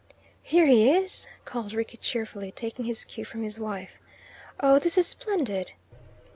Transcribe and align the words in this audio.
"Here 0.41 0.65
he 0.65 0.89
is!" 0.89 1.27
called 1.45 1.73
Rickie 1.73 1.97
cheerfully, 1.97 2.51
taking 2.51 2.85
his 2.85 3.05
cue 3.05 3.23
from 3.23 3.43
his 3.43 3.59
wife. 3.59 3.99
"Oh, 4.59 4.79
this 4.79 4.97
is 4.97 5.05
splendid!" 5.05 5.73